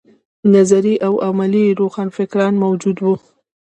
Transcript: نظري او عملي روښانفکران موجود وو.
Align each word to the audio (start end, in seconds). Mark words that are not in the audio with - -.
نظري 0.53 0.95
او 1.07 1.13
عملي 1.27 1.65
روښانفکران 1.79 2.53
موجود 2.63 2.97
وو. 3.03 3.13